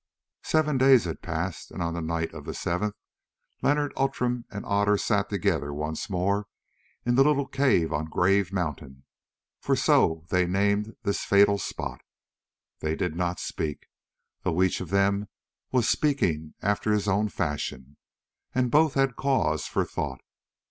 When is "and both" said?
18.55-18.95